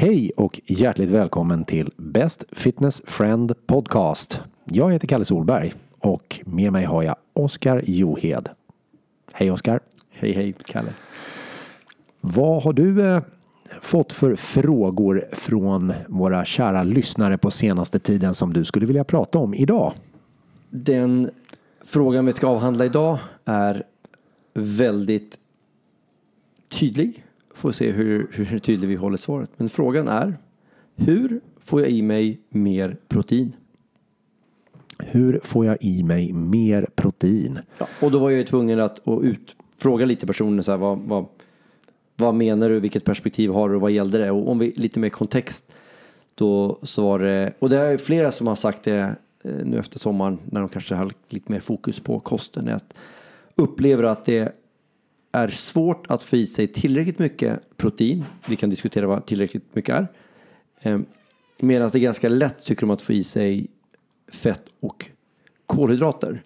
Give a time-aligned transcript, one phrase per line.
[0.00, 4.40] Hej och hjärtligt välkommen till Best Fitness Friend Podcast.
[4.64, 8.48] Jag heter Kalle Solberg och med mig har jag Oskar Johed.
[9.32, 9.80] Hej Oskar.
[10.10, 10.94] Hej hej Kalle.
[12.20, 13.22] Vad har du eh,
[13.82, 19.38] fått för frågor från våra kära lyssnare på senaste tiden som du skulle vilja prata
[19.38, 19.92] om idag?
[20.70, 21.30] Den
[21.84, 23.82] frågan vi ska avhandla idag är
[24.54, 25.38] väldigt
[26.68, 27.24] tydlig.
[27.58, 29.50] Får se hur, hur tydlig vi håller svaret.
[29.56, 30.38] Men frågan är
[30.96, 33.52] hur får jag i mig mer protein?
[34.98, 37.58] Hur får jag i mig mer protein?
[37.78, 41.26] Ja, och då var jag ju tvungen att, utfråga lite personer så här, vad, vad,
[42.16, 44.30] vad menar du, vilket perspektiv har du och vad gällde det?
[44.30, 45.72] Och om vi lite mer kontext
[46.34, 49.98] då så var det, och det är flera som har sagt det eh, nu efter
[49.98, 52.94] sommaren när de kanske har lite mer fokus på kosten, är att
[53.54, 54.52] upplever att det
[55.32, 58.24] är svårt att få i sig tillräckligt mycket protein.
[58.48, 60.06] Vi kan diskutera vad tillräckligt mycket är.
[60.80, 60.98] Eh,
[61.58, 63.66] medan det är ganska lätt tycker de att få i sig
[64.28, 65.10] fett och
[65.66, 66.42] kolhydrater.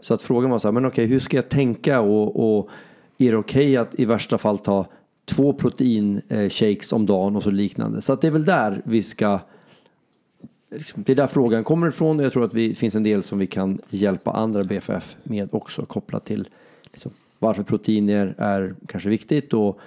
[0.00, 2.70] Så att frågan var så här, men okej, hur ska jag tänka och, och
[3.18, 4.86] är det okej okay att i värsta fall ta
[5.24, 8.02] två proteinshakes eh, om dagen och så liknande.
[8.02, 9.40] Så att det är väl där vi ska
[10.70, 13.22] liksom, det är där frågan kommer ifrån och jag tror att det finns en del
[13.22, 16.48] som vi kan hjälpa andra BFF med också kopplat till
[16.92, 19.80] liksom, varför proteiner är kanske viktigt och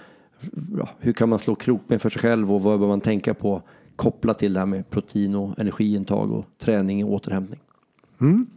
[0.78, 3.62] ja, hur kan man slå krokben för sig själv och vad bör man tänka på
[3.96, 7.60] kopplat till det här med protein och energiintag och träning och återhämtning.
[8.22, 8.48] Mm.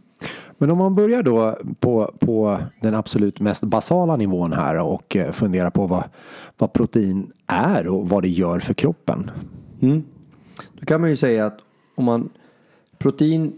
[0.57, 5.31] Men om man börjar då på, på den absolut mest basala nivån här och eh,
[5.31, 6.03] funderar på vad,
[6.57, 9.31] vad protein är och vad det gör för kroppen.
[9.81, 10.03] Mm.
[10.79, 11.59] Då kan man ju säga att
[11.95, 12.29] om man
[12.97, 13.53] protein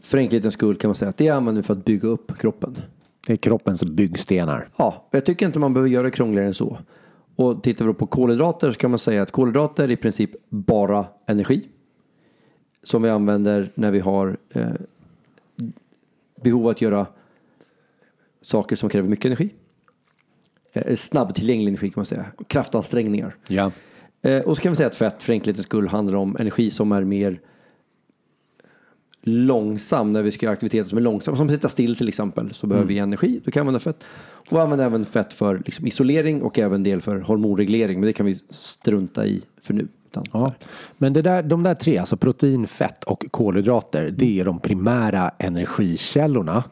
[0.00, 2.76] för enkelhetens skull kan man säga att det använder vi för att bygga upp kroppen.
[3.26, 4.68] Det är kroppens byggstenar.
[4.76, 6.78] Ja, jag tycker inte man behöver göra det krångligare än så.
[7.36, 11.06] Och tittar vi på kolhydrater så kan man säga att kolhydrater är i princip bara
[11.26, 11.68] energi.
[12.82, 14.68] Som vi använder när vi har eh,
[16.42, 17.06] behov att göra
[18.42, 19.50] saker som kräver mycket energi.
[20.72, 22.26] Eh, snabbtillgänglig energi kan man säga.
[22.46, 23.36] Kraftansträngningar.
[23.46, 23.70] Ja.
[24.22, 26.92] Eh, och så kan vi säga att fett för enkelhetens skull handlar om energi som
[26.92, 27.40] är mer
[29.22, 31.36] långsam när vi ska göra aktiviteter som är långsamma.
[31.36, 33.40] Som att sitta still till exempel så behöver vi energi.
[33.44, 34.04] Då kan vi använda fett.
[34.50, 38.00] Och vi använder även fett för liksom isolering och även del för hormonreglering.
[38.00, 39.88] Men det kan vi strunta i för nu.
[40.32, 40.52] Ja.
[40.98, 45.30] Men det där, de där tre, alltså protein, fett och kolhydrater, det är de primära
[45.38, 46.64] energikällorna.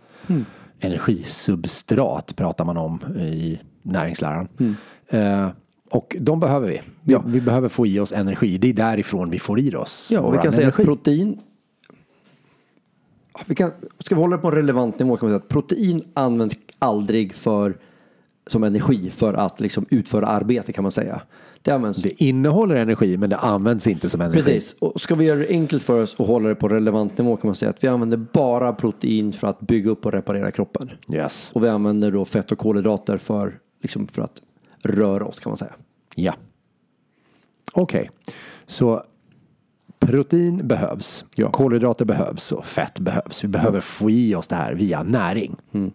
[0.80, 4.48] Energisubstrat pratar man om i näringsläran.
[5.08, 5.48] Eh,
[5.90, 6.80] och de behöver vi.
[7.04, 7.22] Ja.
[7.26, 8.58] Vi behöver få i oss energi.
[8.58, 10.82] Det är därifrån vi får i oss Ja, och vi kan säga energi.
[10.82, 11.38] att protein
[13.46, 16.02] vi kan, ska vi hålla det på en relevant nivå kan vi säga att protein
[16.14, 17.76] används aldrig för
[18.46, 21.22] som energi för att liksom utföra arbete kan man säga.
[21.62, 24.42] Det används Det innehåller energi men det används inte som energi.
[24.42, 27.36] Precis, och ska vi göra det enkelt för oss och hålla det på relevant nivå
[27.36, 30.90] kan man säga att vi använder bara protein för att bygga upp och reparera kroppen.
[31.12, 31.50] Yes.
[31.54, 34.42] Och vi använder då fett och kolhydrater för, liksom för att
[34.82, 35.72] röra oss kan man säga.
[36.14, 36.34] Ja.
[37.72, 38.10] Okej.
[38.66, 39.02] Så
[40.12, 41.24] protein behövs.
[41.34, 41.50] Ja.
[41.50, 43.44] Kolhydrater behövs och fett behövs.
[43.44, 45.56] Vi behöver få i oss det här via näring.
[45.72, 45.90] Mm.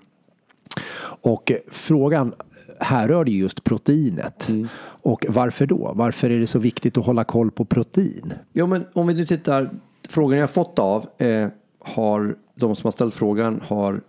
[1.22, 2.34] Och frågan
[2.79, 4.50] härrör ju just proteinet.
[4.50, 4.68] Mm.
[4.84, 5.91] Och varför då?
[5.96, 8.34] Varför är det så viktigt att hålla koll på protein?
[8.53, 9.69] Ja, men om vi nu tittar,
[10.09, 11.47] frågan jag fått av eh,
[11.79, 14.02] har de som har ställt frågan har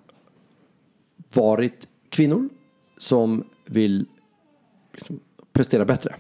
[1.35, 2.49] varit kvinnor
[2.99, 4.07] som vill
[4.93, 5.21] liksom,
[5.53, 6.15] prestera bättre.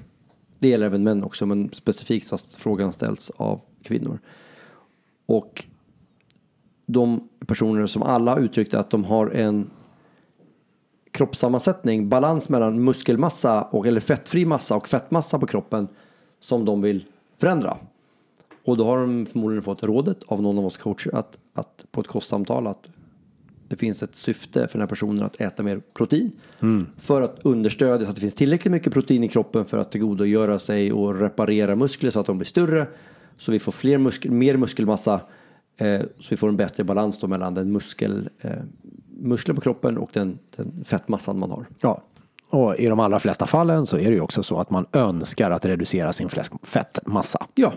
[0.58, 4.18] Det gäller även män också, men specifikt har frågan ställts av kvinnor.
[5.26, 5.64] Och
[6.86, 9.70] de personer som alla har uttryckt att de har en
[11.10, 15.88] kroppssammansättning, balans mellan muskelmassa och eller fettfri massa och fettmassa på kroppen
[16.40, 17.04] som de vill
[17.40, 17.76] förändra.
[18.64, 22.00] Och då har de förmodligen fått rådet av någon av oss coacher att, att på
[22.00, 22.90] ett kostsamtal att
[23.68, 26.32] det finns ett syfte för den här personen att äta mer protein.
[26.98, 30.58] För att understödja så att det finns tillräckligt mycket protein i kroppen för att tillgodogöra
[30.58, 32.86] sig och reparera muskler så att de blir större.
[33.38, 35.20] Så vi får fler muskel, mer muskelmassa.
[35.76, 38.50] Eh, så vi får en bättre balans då mellan den muskel, eh,
[39.20, 41.66] muskler på kroppen och den, den fettmassan man har.
[41.80, 42.02] Ja.
[42.50, 45.50] Och i de allra flesta fallen så är det ju också så att man önskar
[45.50, 46.28] att reducera sin
[46.62, 47.46] fettmassa.
[47.54, 47.72] Ja,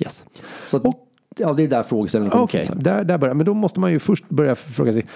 [0.00, 0.24] Yes.
[0.68, 0.82] så att,
[1.36, 2.82] ja, det är där frågeställningen kommer Okej, ifrån.
[2.82, 5.06] där, där börjar Men då måste man ju först börja fråga sig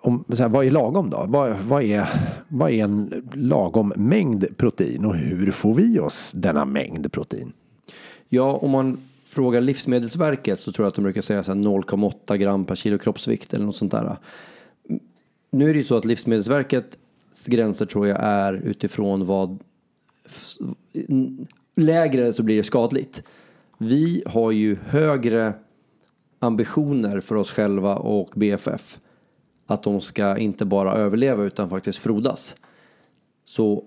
[0.00, 1.24] om, så här, vad är lagom då?
[1.28, 2.08] Vad, vad, är,
[2.48, 7.52] vad är en lagom mängd protein och hur får vi oss denna mängd protein?
[8.28, 12.74] Ja, om man frågar Livsmedelsverket så tror jag att de brukar säga 0,8 gram per
[12.74, 14.16] kilo kroppsvikt eller något sånt där.
[15.50, 19.58] Nu är det ju så att Livsmedelsverkets gränser tror jag är utifrån vad
[21.76, 23.22] lägre så blir det skadligt.
[23.78, 25.52] Vi har ju högre
[26.38, 28.98] ambitioner för oss själva och BFF.
[29.66, 32.56] Att de ska inte bara överleva utan faktiskt frodas.
[33.44, 33.84] Så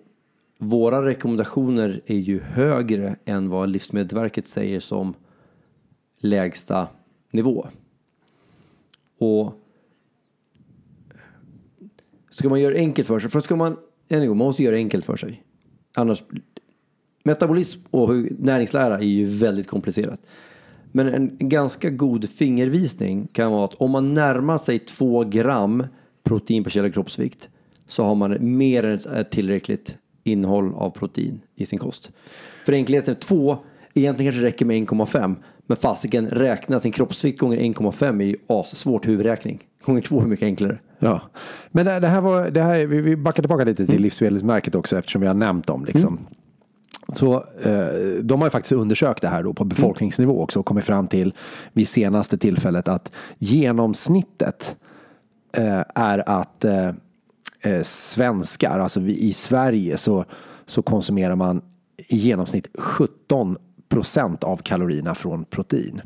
[0.61, 5.13] våra rekommendationer är ju högre än vad Livsmedelsverket säger som
[6.17, 6.87] lägsta
[7.31, 7.67] nivå.
[9.17, 9.53] Och
[12.29, 13.77] ska man göra det enkelt för sig, för ska man,
[14.09, 15.43] än en gång, man måste göra det enkelt för sig.
[15.95, 16.23] Annars,
[17.23, 20.21] metabolism och hur- näringslära är ju väldigt komplicerat.
[20.91, 25.85] Men en ganska god fingervisning kan vara att om man närmar sig 2 gram
[26.23, 27.49] protein per kilo kroppsvikt
[27.85, 29.97] så har man mer än tillräckligt
[30.31, 32.11] innehåll av protein i sin kost.
[32.65, 33.57] För enkelheten 2,
[33.93, 35.35] egentligen kanske räcker med 1,5
[35.67, 39.59] men fasiken räkna sin kroppsvikt gånger 1,5 är ju assvårt huvudräkning.
[39.85, 40.77] Gånger 2 är mycket enklare.
[40.99, 41.21] Ja,
[41.71, 43.91] men det, här var, det här, vi, backar tillbaka lite Mm.
[43.91, 45.85] till Livsmedelsmärket också eftersom vi har nämnt dem.
[45.85, 46.19] Liksom.
[47.13, 47.87] Så eh,
[48.21, 49.69] de har ju faktiskt undersökt det här då på Mm.
[49.69, 51.33] befolkningsnivå också och kommit fram till
[51.73, 54.75] vid senaste tillfället att genomsnittet
[55.53, 56.91] eh, är att eh,
[57.61, 60.25] eh, svenskar, alltså vi, i Sverige så,
[60.65, 61.61] så konsumerar man
[61.97, 63.57] i genomsnitt 17
[63.89, 66.01] procent av kalorierna från protein.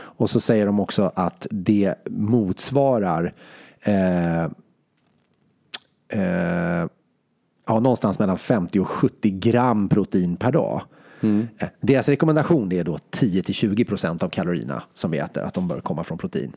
[0.00, 3.34] Och så säger de också att det motsvarar
[3.80, 4.44] eh,
[6.08, 6.86] eh,
[7.66, 10.82] ja, någonstans mellan 50 och 70 gram protein per dag.
[11.58, 15.54] Eh, Deras rekommendation är då 10 till 20 procent av kalorierna som vi äter, att
[15.54, 16.52] de bör komma från protein.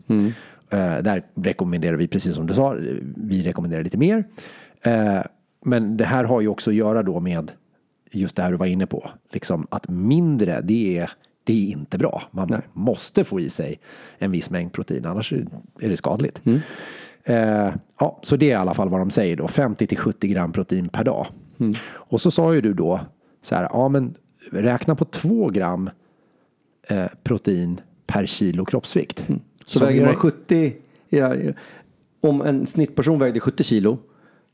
[0.69, 2.75] Eh, där rekommenderar vi, precis som du sa,
[3.15, 4.23] vi rekommenderar lite mer.
[4.81, 5.21] Eh,
[5.65, 7.51] men det här har ju också att göra då med
[8.11, 11.11] just det här du var inne på, liksom att mindre, det är,
[11.43, 12.23] det är inte bra.
[12.31, 13.79] Man måste få i sig
[14.17, 16.41] en viss mängd protein, annars är det skadligt.
[17.23, 20.27] Eh, ja, så det är i alla fall vad de säger då, 50 till 70
[20.27, 21.27] gram protein per dag.
[21.87, 22.99] Och så sa ju du då
[23.41, 24.15] så här, ja men
[24.51, 25.89] räkna på 2 gram
[26.87, 29.25] eh, protein per kilo kroppsvikt.
[29.65, 30.73] Så Som väger man 70,
[31.09, 31.35] ja,
[32.21, 33.97] om en snittperson vägde 70 kilo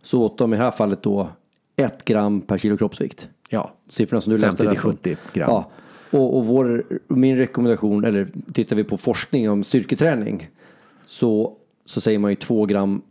[0.04, 1.30] så åt de i det här fallet då
[1.76, 3.30] 1 gram per kilo kroppsvikt.
[3.50, 4.58] Ja, Siffrorna som du 50 läste.
[4.58, 4.92] till därifrån.
[4.92, 5.50] 70 gram.
[5.50, 5.72] Ja.
[6.12, 10.50] Och, och vår, min rekommendation, eller tittar vi på forskning om styrketräning
[11.08, 13.02] så, så säger man ju 2 gram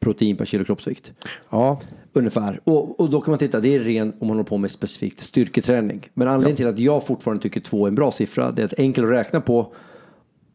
[0.00, 1.12] protein per kilo kroppsvikt.
[1.50, 1.80] ja,
[2.16, 2.60] Ungefär.
[2.64, 5.20] Och, och då kan man titta, det är ren om man håller på med specifikt
[5.20, 6.08] styrketräning.
[6.14, 8.78] Men anledningen till att jag fortfarande tycker 2 är en bra siffra, det är att
[8.78, 9.72] enkel att räkna på.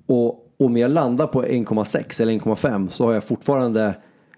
[0.06, 3.96] Och om jag landar på 1,6 eller 1,5 så har jag fortfarande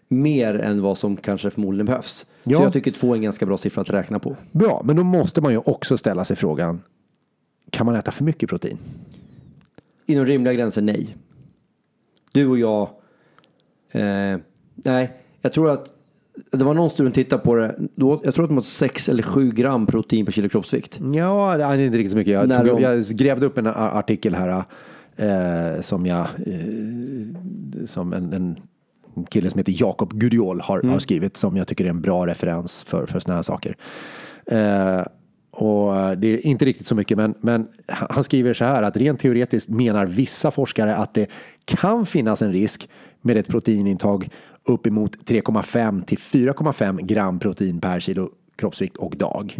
[0.08, 2.26] mer än vad som kanske förmodligen behövs.
[2.44, 2.58] Ja.
[2.58, 4.36] Så jag tycker 2 är en ganska bra siffra att räkna på.
[4.52, 4.82] bra.
[4.86, 6.82] Men då måste man ju också ställa sig frågan,
[7.70, 8.78] kan man äta för mycket protein?
[10.06, 11.18] Inom rimliga gränser, nej.
[12.32, 12.90] Du och jag,
[13.92, 14.38] eh,
[14.76, 15.94] nej, jag tror att
[16.52, 17.76] det var någon studie tittade på det.
[17.96, 21.00] Då, jag tror att de har 6 eller 7 gram protein per kilo kroppsvikt.
[21.14, 22.34] Ja, det är inte riktigt så mycket.
[22.34, 24.64] Jag, När tog, jag grävde upp en artikel här
[25.16, 28.58] eh, som jag eh, som en, en
[29.30, 32.84] kille som heter Jakob Gudiol har, har skrivit som jag tycker är en bra referens
[32.84, 33.76] för, för sådana här saker.
[34.46, 35.06] Eh,
[35.52, 39.20] och det är inte riktigt så mycket, men, men han skriver så här att rent
[39.20, 41.28] teoretiskt menar vissa forskare att det
[41.66, 42.90] kan finnas en risk
[43.22, 44.30] med ett proteinintag
[44.66, 49.54] uppemot 3,5 till 4,5 gram protein per kilo kroppsvikt och dag.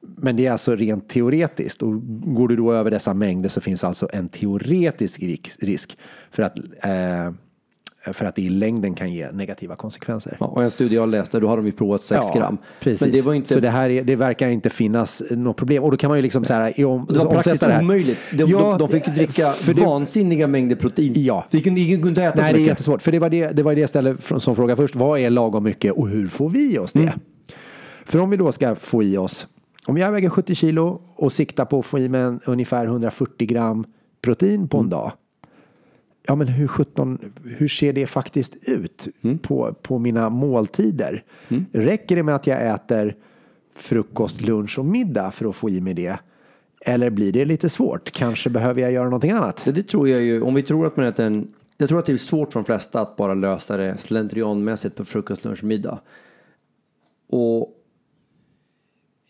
[0.00, 2.00] Men det är alltså rent teoretiskt och
[2.34, 5.98] går du då över dessa mängder så finns alltså en teoretisk risk- risk
[6.30, 7.32] för att, eh,
[8.12, 10.36] för att det i längden kan ge negativa konsekvenser.
[10.40, 12.58] Ja, och en studie jag läste, då hade de ju provat 6 gram.
[12.80, 13.00] Precis.
[13.00, 13.54] Men det var inte...
[13.54, 15.82] Så det här är, det verkar inte finnas något problem.
[15.82, 17.82] Och då kan man ju liksom så här, om, det var praktiskt det här.
[17.82, 18.18] omöjligt.
[18.32, 21.12] De, Ja, de, de fick ju dricka det- vansinniga mängder protein.
[21.16, 21.44] Ja.
[21.50, 22.66] Det kunde, ingen kunde äta Nej, så det är mycket.
[22.68, 23.02] jättesvårt.
[23.02, 24.94] För det var det, det var det jag ställde som fråga först.
[24.94, 27.14] Vad är lagom mycket och hur får vi i oss det?
[28.04, 29.46] För om vi då ska få i oss,
[29.86, 33.84] om jag väger 70 kilo och siktar på att få i mig ungefär 140 gram
[34.22, 35.12] protein på en dag.
[36.26, 39.08] Ja, men hur, 17, hur ser det faktiskt ut
[39.42, 41.24] på, på mina måltider?
[41.72, 43.16] Räcker det med att jag äter
[43.76, 46.18] frukost, lunch och middag för att få i mig det?
[46.80, 48.10] Eller blir det lite svårt?
[48.10, 49.62] Kanske behöver jag göra någonting annat?
[49.64, 51.54] Det, det tror jag ju, om vi tror att man äter en...
[51.78, 55.04] Jag tror att det är svårt för de flesta att bara lösa det slentrianmässigt på
[55.04, 55.98] frukost, lunch, middag.
[57.28, 57.72] Och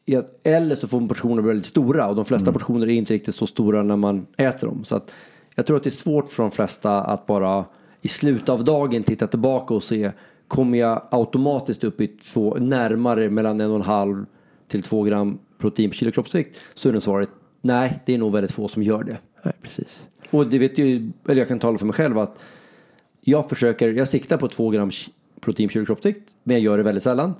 [0.07, 3.15] i att- eller så får portioner bli väldigt stora och de flesta portioner är inte
[3.15, 4.85] riktigt så stora när man äter dem.
[4.85, 5.15] Så att
[5.57, 7.65] jag tror att det är svårt för de flesta att bara
[8.03, 10.11] i slutet av dagen titta tillbaka och se
[10.49, 14.27] kommer jag automatiskt upp i två, närmare mellan en och en halv
[14.69, 18.33] till två gram protein per kilo kroppsvikt så är nog svaret nej, det är nog
[18.33, 19.19] väldigt få som gör det.
[19.43, 20.07] Nej, precis.
[20.31, 22.39] Och det vet ju, eller jag kan tala för mig själv att
[23.21, 24.91] jag försöker, jag siktar på två gram
[25.41, 27.35] protein per kilo kroppsvikt, men jag gör det väldigt sällan.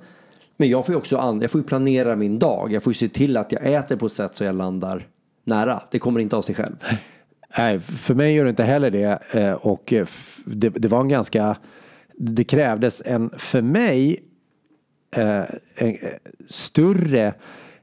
[0.57, 2.71] Men jag får ju också an, jag får ju planera min dag.
[2.71, 5.07] Jag får ju se till att jag äter på ett sätt så jag landar
[5.43, 5.83] nära.
[5.91, 6.75] Det kommer inte av sig själv.
[7.57, 9.19] Nej, för mig gör det inte heller det.
[9.31, 10.07] Eh, och eh,
[10.45, 11.57] det, det var en ganska...
[12.15, 14.19] Det krävdes en, för mig,
[15.15, 15.43] eh,
[15.75, 15.97] en
[16.45, 17.33] större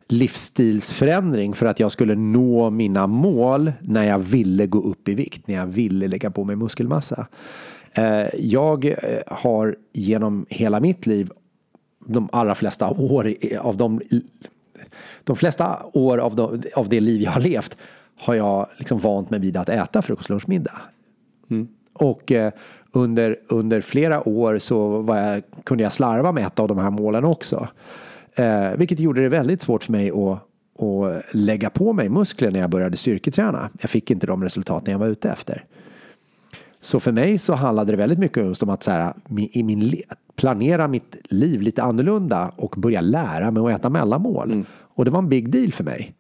[0.09, 5.49] livsstilsförändring för att jag skulle nå mina mål när jag ville gå upp i vikt,
[5.49, 7.27] när jag ville lägga på mig muskelmassa.
[8.39, 8.95] Jag
[9.27, 11.31] har genom hela mitt liv,
[12.07, 14.01] de allra flesta år av de
[15.25, 17.77] de flesta år av, de, av det liv jag har levt
[18.17, 20.81] har jag liksom vant mig vid att äta frukost, lunch, middag.
[21.93, 22.53] Och eh,
[22.93, 27.25] under, under flera år så jag, kunde jag slarva med ett av de här målen
[27.25, 27.69] också.
[28.35, 30.39] Eh, vilket gjorde det väldigt svårt för mig att,
[30.83, 33.71] att lägga på mig muskler när jag började styrketräna.
[33.81, 35.65] Jag fick inte de resultaten jag var ute efter.
[36.81, 39.15] Så för mig så handlade det väldigt mycket just om att så här,
[39.53, 40.03] i min,
[40.37, 44.65] planera mitt liv lite annorlunda och börja lära mig att äta mellanmål.
[44.77, 46.15] Och det var en big deal för mig.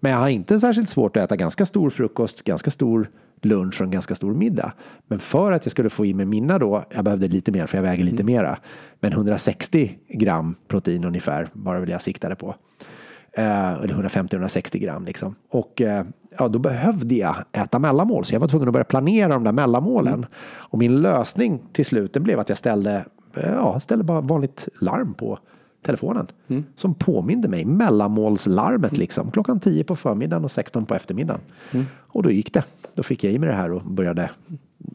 [0.00, 3.10] Men jag har inte särskilt svårt att äta ganska stor frukost, ganska stor
[3.42, 4.72] lunch och en ganska stor middag.
[5.06, 7.78] Men för att jag skulle få i mig mina då, jag behövde lite mer för
[7.78, 8.58] jag väger lite mera.
[9.00, 12.54] Men 160 gram protein ungefär var väl jag siktade på.
[13.32, 15.34] Eh, eller 150-160 gram liksom.
[15.50, 16.04] Och eh,
[16.38, 18.24] ja, då behövde jag äta mellanmål.
[18.24, 20.26] Så jag var tvungen att börja planera de där mellanmålen.
[20.42, 23.04] Och min lösning till slut blev att jag ställde,
[23.36, 25.38] eh, ja, ställde bara vanligt larm på
[25.82, 26.26] telefonen.
[26.76, 29.30] Som påminde mig, mellanmålslarmet liksom.
[29.30, 31.40] Klockan 10 på förmiddagen och 16 på eftermiddagen.
[31.98, 32.64] Och då gick det.
[32.94, 34.30] Då fick jag i mig det här och började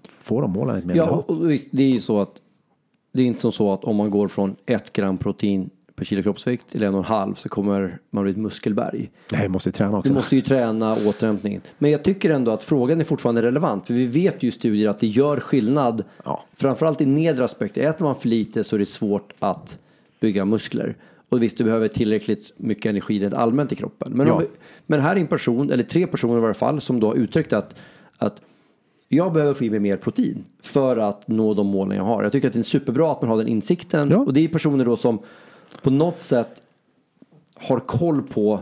[0.07, 0.91] få de målen.
[0.95, 2.31] Ja, och visst, det är ju så att
[3.13, 6.23] det är inte som så att om man går från ett gram protein per kilo
[6.23, 9.11] kroppsvikt till en och en halv så kommer man bli ett muskelberg.
[9.31, 10.13] Nej, jag måste träna Du också.
[10.13, 11.61] måste ju träna återhämtningen.
[11.77, 13.87] Men jag tycker ändå att frågan är fortfarande relevant.
[13.87, 16.03] För vi vet ju i studier att det gör skillnad.
[16.25, 16.43] Ja.
[16.55, 17.89] Framförallt i nedre aspekter.
[17.89, 19.79] Äter man för lite så är det svårt att
[20.25, 20.95] bygga muskler.
[21.29, 24.11] Och visst, du behöver tillräckligt mycket energi rent allmänt i kroppen.
[24.15, 24.37] Men, Ja.
[24.37, 24.45] vi,
[24.85, 27.53] men här är en person, eller tre personer i varje fall, som då har uttryckt
[27.53, 27.75] att,
[28.17, 28.41] att
[29.09, 32.23] jag behöver få i mig mer protein för att nå de målen jag har.
[32.23, 34.09] Jag tycker att det är superbra att man har den insikten.
[34.09, 34.17] Ja.
[34.17, 35.19] Och det är personer då som
[35.81, 36.61] på något sätt
[37.55, 38.59] har koll på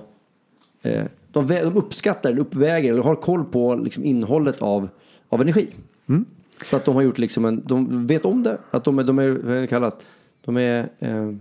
[0.81, 4.89] eh, de, de uppskattar eller uppväger eller har koll på liksom innehållet av,
[5.29, 5.67] av energi.
[6.65, 9.19] Så att de har gjort liksom en, de vet om det, att de är, de
[9.19, 10.05] är kallat,
[10.45, 11.31] de är eh,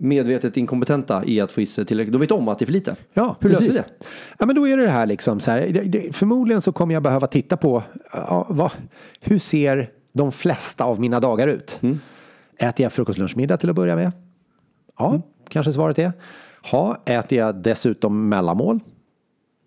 [0.00, 2.12] medvetet inkompetenta i att få i sig tillräckligt.
[2.12, 2.96] De vet om att det är för lite.
[3.12, 3.84] Ja, Hur löser vi precis.
[3.98, 4.06] det?
[4.38, 5.82] Ja, men då är det det här liksom så här.
[5.84, 8.70] Det, förmodligen så kommer jag behöva titta på ja, vad,
[9.20, 11.78] hur ser de flesta av mina dagar ut?
[11.82, 12.00] Mm.
[12.58, 14.12] Äter jag frukost, lunch, middag till att börja med?
[14.98, 15.22] Ja, Mm.
[15.48, 16.12] kanske svaret är.
[16.70, 18.80] Ha, äter jag dessutom mellanmål?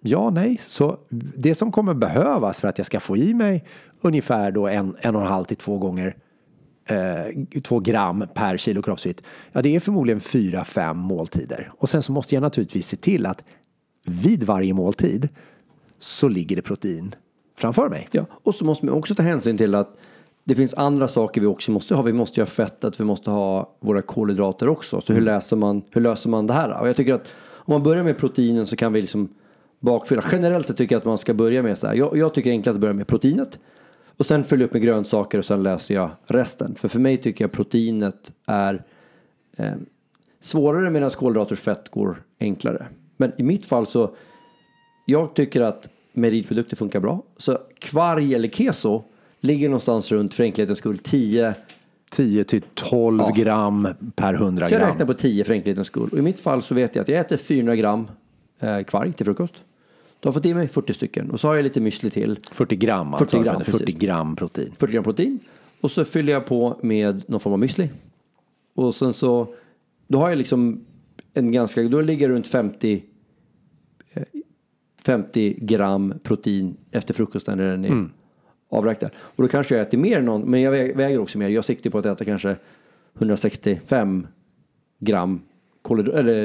[0.02, 0.62] Ja, nej.
[0.68, 0.98] Så
[1.38, 3.66] det som kommer behövas för att jag ska få i mig
[4.02, 6.16] ungefär då en, en och en halv till två gånger
[6.86, 9.24] eh, två gram per kilo kroppsvikt.
[9.52, 11.72] Ja, det är förmodligen fyra, fem måltider.
[11.78, 13.44] Och sen så måste jag naturligtvis se till att
[14.06, 15.30] vid varje måltid
[16.00, 17.16] så ligger det protein
[17.58, 18.08] framför mig.
[18.12, 19.98] Ja, och så måste man också ta hänsyn till att
[20.44, 22.02] det finns andra saker vi också måste ha.
[22.02, 25.02] Vi måste ha fettet, vi måste ha våra kolhydrater också.
[25.02, 26.82] Så hur, läser man, hur löser man det här?
[26.82, 29.30] Och jag tycker att om man börjar med proteinen så kan vi liksom
[29.80, 30.24] bakfylla.
[30.32, 31.96] Generellt sett tycker jag att man ska börja med så här.
[31.96, 33.60] Jag, jag tycker enklast att börja med proteinet.
[34.22, 36.76] Och sen följa upp med grönsaker och sen läser jag resten.
[36.76, 38.84] För för mig tycker jag proteinet är
[39.58, 39.74] eh,
[40.42, 42.86] svårare medan kolhydrater och fett går enklare.
[43.18, 44.16] Men i mitt fall så
[45.06, 47.24] jag tycker att meritprodukter funkar bra.
[47.38, 49.04] Så kvarg eller keso
[49.40, 51.54] ligger någonstans runt för enkelhetens skull 10.
[52.12, 53.34] 10 till 12 Ja.
[53.36, 54.90] gram per 100 Så jag gram.
[54.92, 56.10] räknar på 10 för enkelhetens skull.
[56.12, 58.08] Och i mitt fall så vet jag att jag äter 400 gram
[58.60, 59.54] eh, kvarg till frukost.
[60.22, 61.32] Då har fått i mig 40 stycken.
[61.32, 62.40] Och så har jag lite müsli till.
[62.52, 63.38] 40 gram alltså.
[63.38, 63.98] 40 gram, 40 precis.
[64.00, 64.72] gram protein.
[64.80, 65.40] 40 gram protein.
[65.82, 67.88] Och så fyller jag på med någon form av müsli.
[68.76, 69.54] Och sen så,
[70.08, 70.86] då har jag liksom
[71.34, 73.04] en ganska, då ligger runt 50,
[74.14, 74.24] eh,
[75.06, 78.10] 50 gram protein efter frukosten när den är Mm.
[78.70, 79.12] avräknad.
[79.18, 81.50] Och då kanske jag äter mer än någon, men jag vä- väger också mer.
[81.50, 82.56] Jag siktar på att äta kanske
[83.20, 84.28] 165
[85.00, 85.42] gram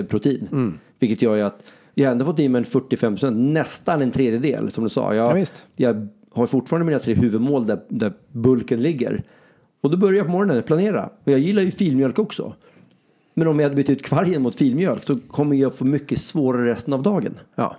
[0.09, 0.49] protein.
[0.52, 0.78] Mm.
[0.99, 1.62] Vilket gör ju att
[1.99, 5.15] jag har ändå fått i mig en 45% nästan en tredjedel som du sa.
[5.15, 9.23] Jag, Ja, jag har fortfarande mina tre huvudmål där, där bulken ligger.
[9.81, 11.11] Och då börjar jag på morgonen planera.
[11.25, 12.55] Och jag gillar ju filmjölk också.
[13.35, 16.71] Men om jag hade bytt ut kvargen mot filmjölk så kommer jag få mycket svårare
[16.71, 17.35] resten av dagen.
[17.55, 17.76] Ja.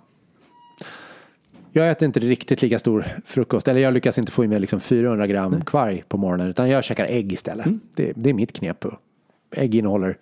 [1.72, 3.68] Jag äter inte riktigt lika stor frukost.
[3.68, 6.48] Eller jag lyckas inte få i mig liksom 400 gram kvarg på morgonen.
[6.48, 7.66] Utan jag käkar ägg istället.
[7.66, 7.80] Mm.
[7.96, 8.86] Det, det är mitt knep.
[9.52, 10.18] Ägg innehåller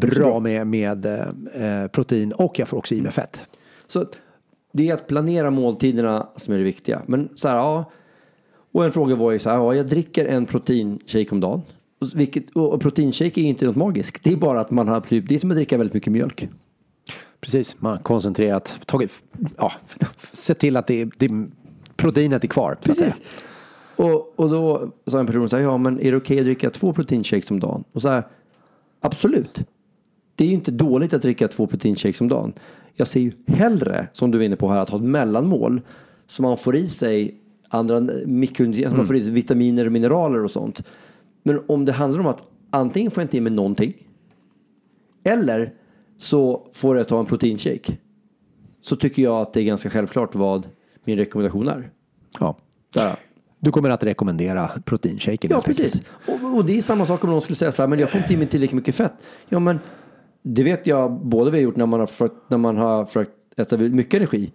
[0.00, 3.04] bra med, med eh, protein och jag får också i Mm.
[3.04, 3.40] mig fett.
[3.86, 4.04] Så
[4.72, 7.02] det är att planera måltiderna som är det viktiga.
[7.06, 7.90] Men så här, ja.
[8.72, 11.62] Och en fråga var ju så här, ja, jag dricker en proteinshake om dagen.
[12.00, 14.24] Och, vilket, och proteinshake är inte något magiskt.
[14.24, 16.48] Det är bara att man har typ, det är som att dricka väldigt mycket mjölk.
[17.40, 19.12] Precis, man har koncentrerat, tagit,
[19.56, 19.72] ja,
[20.32, 21.30] sett till att det, det,
[21.96, 22.76] proteinet är kvar.
[22.80, 22.98] Så att.
[22.98, 23.22] Precis.
[23.96, 26.70] Och, och då sa en person så här, ja men är det okej att dricka
[26.70, 27.84] två proteinshakes om dagen?
[27.92, 28.22] Och så här,
[29.00, 29.62] absolut.
[30.34, 32.52] Det är ju inte dåligt att dricka två proteinshakes om dagen.
[32.94, 35.80] Jag ser ju hellre, som du var inne på här, att ha ett mellanmål.
[36.26, 40.44] Så man får i sig andra mikronutrienter, så man får i sig vitaminer och mineraler
[40.44, 40.82] och sånt.
[41.42, 43.94] Men om det handlar om att antingen får jag inte i mig någonting.
[45.24, 45.74] Eller
[46.18, 47.96] så får jag ta en proteinshake.
[48.80, 50.68] Så tycker jag att det är ganska självklart vad
[51.04, 51.90] min rekommendation är.
[52.40, 52.56] Ja.
[52.94, 53.16] Där.
[53.66, 55.50] Du kommer att rekommendera proteinshaken.
[55.50, 56.02] Ja, precis.
[56.26, 58.20] Och, och det är samma sak om någon skulle säga så här, men jag får
[58.20, 59.12] inte i mig tillräckligt mycket fett.
[59.48, 59.78] Ja, men
[60.42, 63.30] det vet jag både vi har gjort när man har försökt, när man har försökt
[63.56, 64.52] äta mycket energi.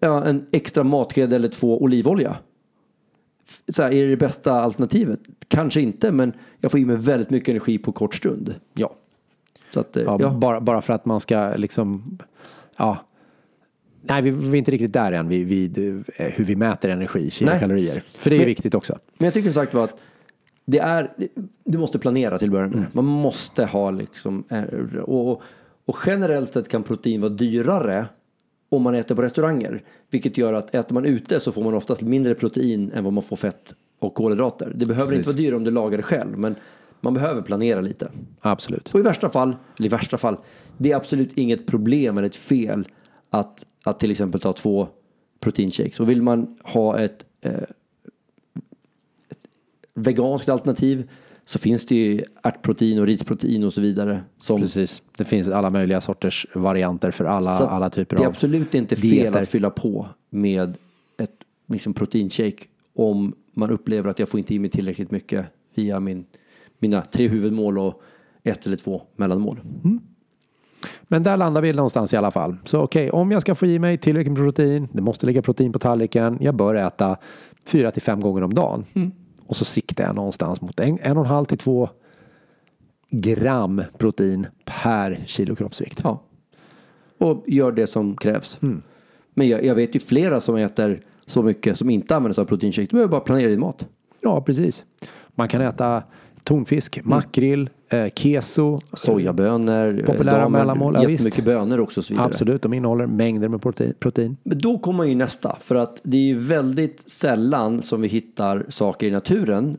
[0.00, 2.36] En extra matsked eller två olivolja.
[3.68, 5.20] Så här, är det det bästa alternativet?
[5.48, 8.54] Kanske inte, men jag får i mig väldigt mycket energi på kort stund.
[8.74, 8.94] Ja.
[9.70, 10.30] Så att, eh, Ja, ja.
[10.30, 12.18] Bara, bara för att man ska liksom,
[12.76, 12.98] ja.
[14.02, 15.78] Nej, vi, vi är inte riktigt där än vid, vid
[16.16, 18.02] eh, hur vi mäter energi, kilokalorier.
[18.14, 18.98] För det är Men- viktigt också.
[19.18, 19.94] Men jag tycker som sagt var att
[20.64, 21.10] det är,
[21.64, 22.84] du måste planera till början med.
[22.92, 24.62] Man måste ha liksom, eh,
[25.02, 25.42] och,
[25.84, 28.06] och generellt sett kan protein vara dyrare
[28.68, 29.82] om man äter på restauranger.
[30.10, 33.22] Vilket gör att äter man ute så får man oftast mindre protein än vad man
[33.22, 34.72] får fett och kolhydrater.
[34.74, 35.18] Det behöver Precis.
[35.18, 36.54] inte vara dyrare om du lagar det själv, men
[37.00, 38.08] man behöver planera lite.
[38.40, 38.94] Absolut.
[38.94, 40.36] Och i värsta fall, eller i värsta fall,
[40.78, 42.88] det är absolut inget problem eller ett fel
[43.30, 44.88] att, att till exempel ta två
[45.40, 46.00] proteinshakes.
[46.00, 47.52] Och vill man ha ett, eh,
[49.28, 49.46] ett
[49.94, 51.10] veganskt alternativ
[51.44, 54.22] så finns det ju ärtprotein och risprotein och så vidare.
[54.38, 55.02] Som, Precis.
[55.16, 58.74] Det finns alla möjliga sorters varianter för alla, så alla typer det är av absolut
[58.74, 59.40] inte fel dieter.
[59.40, 60.76] att fylla på med
[61.18, 66.00] ett liksom, proteinshake om man upplever att jag får inte i mig tillräckligt mycket via
[66.00, 66.24] min,
[66.78, 68.02] mina tre huvudmål och
[68.42, 69.60] ett eller två mellanmål.
[71.02, 72.56] Men där landar vi någonstans i alla fall.
[72.64, 75.72] Så okej, om jag ska få i mig tillräckligt med protein, det måste ligga protein
[75.72, 77.16] på tallriken, jag bör äta
[77.66, 78.84] fyra till fem gånger om dagen.
[79.46, 81.88] Och så siktar jag någonstans mot en, en och en halv till två
[83.10, 86.00] gram protein per kilo kroppsvikt.
[86.04, 86.22] Ja.
[87.18, 88.58] Och gör det som krävs.
[88.62, 88.82] Mm.
[89.34, 92.46] Men jag, jag vet ju flera som äter så mycket som inte använder sig av
[92.46, 92.86] proteinshake.
[92.90, 93.86] Du behöver bara planera din mat.
[94.20, 94.84] Ja, precis.
[95.34, 96.02] Man kan äta
[96.44, 98.78] tonfisk, makrill, eh, keso.
[98.92, 100.02] Sojabönor.
[100.06, 101.44] Populära damer, mellanmål, ja, Jättemycket visst.
[101.44, 102.26] bönor också och så vidare.
[102.26, 103.94] Absolut, de innehåller mängder med protein.
[103.98, 104.36] protein.
[104.42, 105.56] Men då kommer man ju nästa.
[105.60, 109.76] För att det är ju väldigt sällan som vi hittar saker i naturen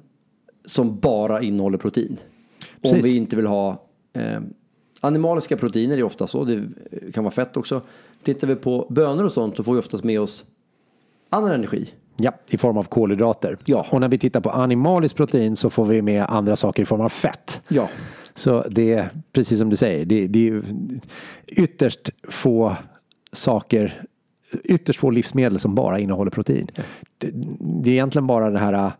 [0.65, 2.17] som bara innehåller protein.
[2.81, 3.05] Om Precis.
[3.05, 4.39] vi inte vill ha eh,
[5.01, 6.43] animaliska proteiner är ofta så.
[6.43, 6.63] Det
[7.13, 7.81] kan vara fett också.
[8.23, 10.45] Tittar vi på bönor och sånt så får vi oftast med oss
[11.29, 11.93] annan energi.
[12.17, 13.57] Ja, i form av kolhydrater.
[13.65, 13.85] Ja.
[13.91, 17.01] Och när vi tittar på animaliskt protein så får vi med andra saker i form
[17.01, 17.61] av fett.
[17.67, 17.89] Ja.
[18.35, 20.61] Så det är precis som du säger, det, det är
[21.47, 22.75] ytterst få
[23.31, 24.03] saker,
[24.63, 26.67] ytterst få livsmedel som bara innehåller protein.
[27.17, 28.91] Det, det är egentligen bara det här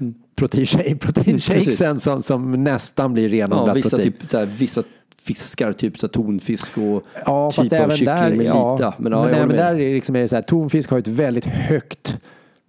[0.00, 0.14] Mm.
[0.34, 4.12] proteinshake, proteinshakesen som, som nästan blir Ja, renodlat vissa, protein.
[4.12, 4.82] typ, så här, vissa
[5.22, 8.94] fiskar, typ så tonfisk och Ja, typ fast av även kyckling där, med ja, lita.
[8.98, 9.56] Men, men, ja, jag även med.
[9.58, 12.18] där är det liksom är det så här, tonfisk har ett väldigt högt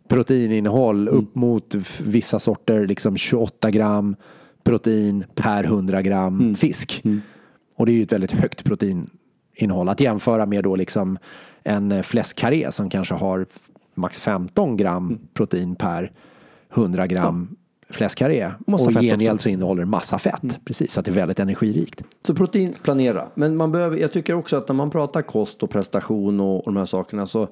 [0.07, 1.19] proteininnehåll Mm.
[1.19, 4.15] upp mot vissa sorter, liksom 28 gram
[4.63, 6.55] protein per 100 gram Mm.
[6.55, 7.03] fisk.
[7.75, 11.17] Och det är ju ett väldigt högt proteininnehåll att jämföra med då liksom
[11.63, 13.45] en eh, fläskkarré som kanske har
[13.95, 15.19] max 15 gram Mm.
[15.33, 16.11] protein per
[16.73, 17.55] 100 gram
[17.89, 18.51] fläskkarré.
[18.67, 20.59] Massa och i gengäld så innehåller det massa fett.
[20.65, 22.03] Precis, så att det är väldigt energirikt.
[22.27, 23.27] Så protein, planera.
[23.35, 26.73] Men man behöver, jag tycker också att när man pratar kost och prestation och, och
[26.73, 27.47] de här sakerna så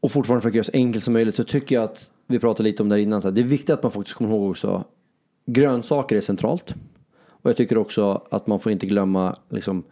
[0.00, 2.82] och fortfarande försöka göra så enkelt som möjligt så tycker jag att vi pratade lite
[2.82, 3.22] om det här innan.
[3.22, 4.84] Så här, det är viktigt att man faktiskt kommer ihåg också
[5.46, 6.74] grönsaker är centralt.
[7.26, 9.84] Och jag tycker också att man får inte glömma liksom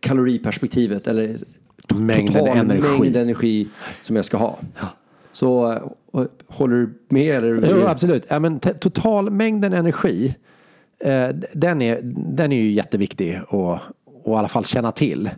[0.00, 1.36] kaloriperspektivet eller
[1.94, 2.98] Mängden total energi.
[3.00, 3.68] mängd energi
[4.02, 4.58] som jag ska ha.
[5.32, 7.36] Så eh, och, håller du med?
[7.36, 7.68] Eller?
[7.70, 8.24] Jo, absolut.
[8.28, 10.34] Ja, men totalmängden energi,
[10.98, 13.80] eh, den, är, den är ju jätteviktig att
[14.22, 15.30] och i alla fall känna till.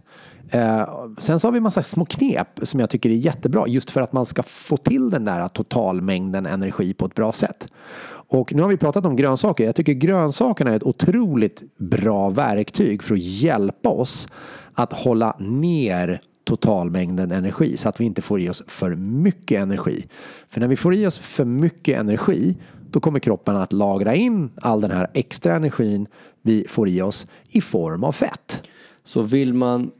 [0.52, 0.88] Eh,
[1.18, 4.12] sen så har vi massa små knep som jag tycker är jättebra just för att
[4.12, 7.68] man ska få till den där totalmängden energi på ett bra sätt.
[8.08, 9.64] Och nu har vi pratat om grönsaker.
[9.64, 14.28] Jag tycker grönsakerna är ett otroligt bra verktyg för att hjälpa oss
[14.74, 20.06] att hålla ner totalmängden energi så att vi inte får i oss för mycket energi.
[20.48, 22.56] För när vi får i oss för mycket energi
[22.90, 26.06] då kommer kroppen att lagra in all den här extra energin
[26.42, 28.68] vi får i oss i form av fett.
[29.04, 29.90] Så vill man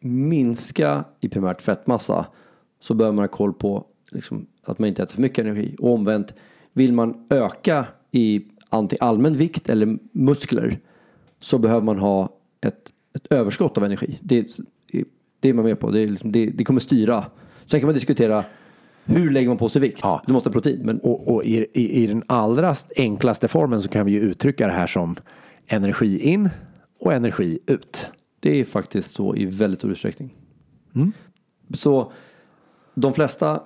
[0.00, 2.26] minska i primärt fettmassa
[2.80, 5.76] så bör man ha koll på liksom, att man inte äter för mycket energi.
[5.78, 6.34] Och omvänt,
[6.72, 10.78] vill man öka i antingen allmän vikt eller muskler
[11.40, 12.28] så behöver man ha
[12.60, 14.18] ett, ett överskott av energi.
[14.22, 14.46] Det,
[15.40, 15.90] det är man med på.
[15.90, 17.24] Det, liksom, det, det kommer styra.
[17.64, 18.44] Sen kan man diskutera
[19.04, 20.00] hur lägger man på sig vikt?
[20.02, 20.22] Ja.
[20.26, 20.80] Du måste ha protein.
[20.84, 24.66] Men Och, och i, i, i den allra enklaste formen så kan vi ju uttrycka
[24.66, 25.16] det här som
[25.66, 26.48] energi in
[27.00, 28.10] och energi ut.
[28.40, 30.34] Det är faktiskt så i väldigt stor utsträckning.
[31.74, 32.12] Så
[32.94, 33.62] de flesta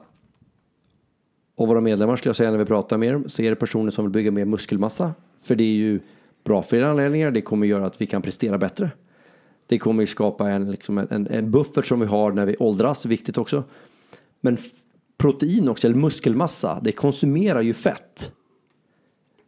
[1.57, 3.91] av våra medlemmar skulle jag säga när vi pratar med dem så är det personer
[3.91, 5.15] som vill bygga mer muskelmassa.
[5.41, 6.01] För det är ju
[6.45, 7.31] bra för flera anledningar.
[7.31, 8.91] Det kommer göra att vi kan prestera bättre.
[9.67, 13.07] Det kommer ju skapa en, liksom en, en buffert som vi har när vi åldras,
[13.07, 13.65] viktigt också.
[14.41, 14.59] Men
[15.19, 18.33] protein också, eller muskelmassa, det konsumerar ju fett.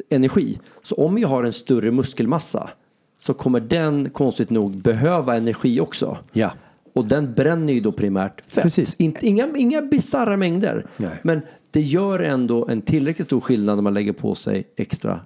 [0.09, 0.59] Energi.
[0.83, 2.71] Så om jag har en större muskelmassa
[3.18, 6.18] så kommer den konstigt nog behöva energi också.
[6.33, 6.50] Ja.
[6.94, 8.62] Och den bränner ju då primärt fett.
[8.62, 8.94] Precis.
[8.98, 10.87] Inga inga bisarra mängder.
[10.96, 11.20] Nej.
[11.22, 15.20] Men det gör ändå en tillräckligt stor skillnad när man lägger på sig extra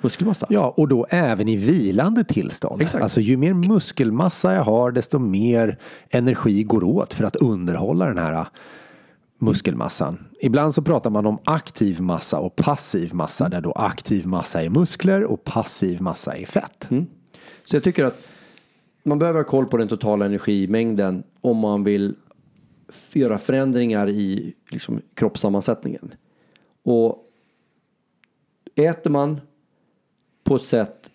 [0.00, 0.46] muskelmassa.
[0.50, 2.82] Ja, och då även i vilande tillstånd.
[2.82, 3.02] Exakt.
[3.02, 5.78] Alltså ju mer muskelmassa jag har, desto mer
[6.10, 8.46] energi går åt för att underhålla den här
[9.38, 10.18] muskelmassan.
[10.40, 14.70] Ibland så pratar man om aktiv massa och passiv massa, där då aktiv massa är
[14.70, 16.88] muskler och passiv massa är fett.
[17.64, 18.26] Så jag tycker att
[19.02, 22.14] man behöver ha koll på den totala energimängden om man vill
[23.14, 26.14] göra förändringar i liksom, kroppssammansättningen.
[26.82, 27.30] Och
[28.74, 29.40] äter man
[30.44, 31.10] på ett sätt,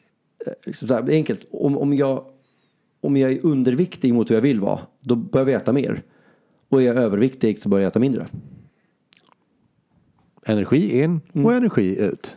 [0.45, 2.25] eh, liksom så här, enkelt, om, om, jag,
[3.01, 6.03] om jag är underviktig mot hur jag vill vara, då behöver jag äta mer.
[6.69, 8.27] Och är jag överviktig så bör jag äta mindre.
[10.45, 12.35] Energi in och energi ut.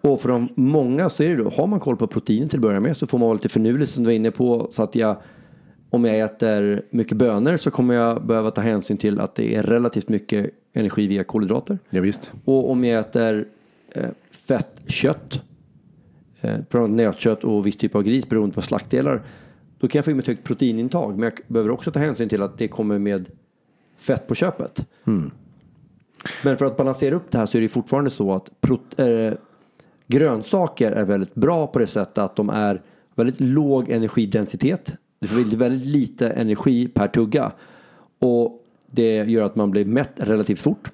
[0.00, 2.62] Och för de många så är det då, har man koll på proteiner till att
[2.62, 4.68] börja med så får man vara lite finurlig som du var inne på.
[4.70, 5.16] Så att jag,
[5.90, 9.62] om jag äter mycket bönor så kommer jag behöva ta hänsyn till att det är
[9.62, 11.78] relativt mycket energi via kolhydrater.
[11.90, 12.30] Ja, visst.
[12.44, 13.46] Och om jag äter
[13.94, 15.42] eh, fett kött,
[16.40, 19.22] eh, nötkött och viss typ av gris beroende på slaktdelar,
[19.78, 21.18] då kan jag få in ett högt proteinintag.
[21.18, 23.28] Men jag behöver också ta hänsyn till att det kommer med
[23.96, 24.86] fett på köpet.
[26.44, 29.34] Men för att balansera upp det här så är det fortfarande så att prot- eh,
[30.08, 32.82] grönsaker är väldigt bra på det sättet att de är
[33.14, 34.92] väldigt låg energidensitet.
[35.20, 37.52] Det får väldigt, lite energi per tugga.
[38.18, 40.90] Och det gör att man blir mätt relativt fort.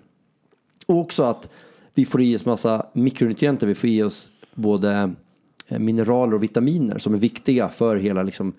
[0.87, 1.49] Och också att
[1.95, 3.67] vi får i oss massa mikronutrienter.
[3.67, 5.15] Vi får i oss både
[5.69, 8.53] eh, mineraler och vitaminer som är viktiga för hela liksom,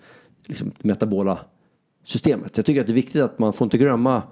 [0.46, 1.38] liksom det metabola
[2.04, 2.56] systemet.
[2.56, 4.22] Jag tycker att det är viktigt att man får inte glömma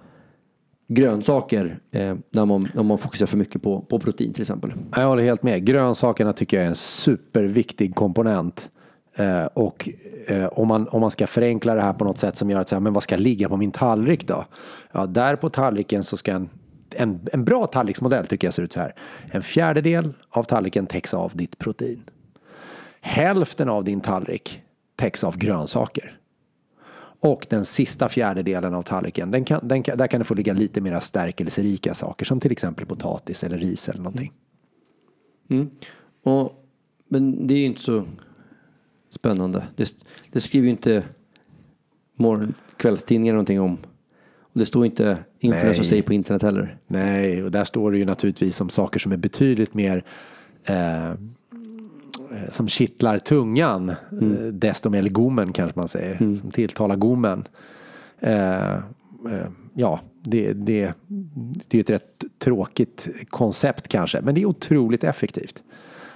[0.89, 4.73] grönsaker eh, när, man, när man fokuserar för mycket på, på protein till exempel.
[4.97, 5.65] Jag håller helt med.
[5.65, 8.71] Grönsakerna tycker jag är en superviktig komponent.
[9.17, 9.89] Eh, och
[10.27, 12.69] eh, om, man, om man ska förenkla det här på något sätt som gör att
[12.69, 14.45] säga men vad ska ligga på min tallrik då?
[14.93, 16.49] Ja, där på tallriken så ska en,
[16.91, 18.95] en, en bra tallriksmodell tycker jag ser ut så här.
[19.31, 22.03] En fjärdedel av tallriken täcks av ditt protein.
[23.01, 24.63] Hälften av din tallrik
[24.97, 26.19] täcks av grönsaker.
[27.25, 30.53] Och den sista fjärdedelen av tallriken, den kan, den kan, där kan det få ligga
[30.53, 34.33] lite mera stärkelserika saker som till exempel potatis eller ris eller någonting.
[36.23, 36.65] Och,
[37.09, 38.05] men det är ju inte så
[39.11, 39.67] spännande.
[39.77, 39.95] Det,
[40.33, 41.03] det skriver ju inte
[42.15, 43.79] morgon, kvällstidningar någonting om.
[44.41, 45.89] Och det står inte influencers Nej.
[45.89, 46.79] säger på internet heller.
[46.87, 50.05] Nej, och där står det ju naturligtvis om saker som är betydligt mer
[50.65, 51.13] eh,
[52.51, 57.49] som kittlar tungan, eh, desto mer gommen kanske man säger, som tilltalar gommen.
[58.21, 60.93] Eh, eh, ja, det, det,
[61.69, 65.63] det är ett rätt tråkigt koncept kanske, men det är otroligt effektivt.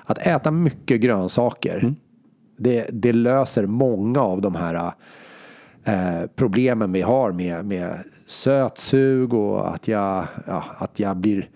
[0.04, 1.94] Att äta mycket grönsaker,
[2.57, 4.92] det, det löser många av de här
[5.85, 11.48] eh, problemen vi har med, med sötsug och att jag, ja, att jag blir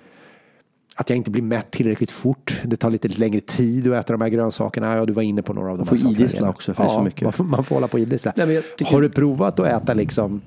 [1.02, 2.60] att jag inte blir mätt tillräckligt fort.
[2.64, 4.96] Det tar lite längre tid att äta de här grönsakerna.
[4.96, 6.18] Ja, du var inne på några av de får här sakerna.
[6.20, 6.50] idissla redan.
[6.50, 7.22] också, för det är så mycket.
[7.22, 8.32] Man får, man får hålla på och idissla.
[8.36, 10.40] Nej, tycker- Har du provat att äta liksom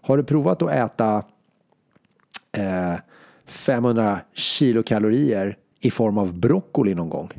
[0.00, 1.22] Har du provat att äta
[2.52, 2.94] eh,
[3.46, 7.30] 500 kilokalorier i form av broccoli någon gång?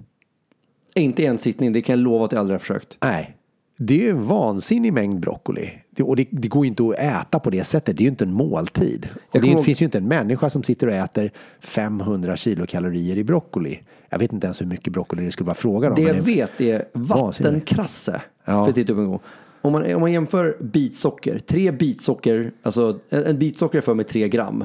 [0.95, 2.97] Inte i en sittning, det kan jag lova att jag aldrig har försökt.
[3.01, 3.36] Nej.
[3.77, 5.71] Det är en vansinnig mängd broccoli.
[5.89, 7.97] Det, och det, det går inte att äta på det sättet.
[7.97, 9.07] Det är ju inte en måltid.
[9.31, 13.23] Och det ihåg- finns ju inte en människa som sitter och äter 500 kilokalorier i
[13.23, 13.79] broccoli.
[14.09, 15.95] Jag vet inte ens hur mycket broccoli det skulle vara frågan om.
[15.95, 18.21] Det jag vet är vattenkrasse.
[18.45, 18.65] Ja.
[18.65, 19.19] För upp en gång.
[19.61, 24.07] Om man, om man jämför bitsocker, tre bitsocker, alltså en, en bitsocker är för med
[24.07, 24.63] tre gram.